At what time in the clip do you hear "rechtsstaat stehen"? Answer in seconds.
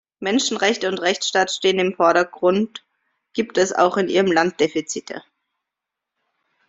0.99-1.77